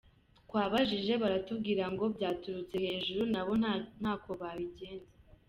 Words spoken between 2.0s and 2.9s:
byaturutse